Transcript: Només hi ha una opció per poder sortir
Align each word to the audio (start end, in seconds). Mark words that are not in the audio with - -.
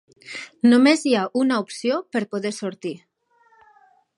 Només 0.69 1.03
hi 1.09 1.13
ha 1.19 1.27
una 1.41 1.59
opció 1.67 1.99
per 2.17 2.25
poder 2.33 2.53
sortir 2.61 2.95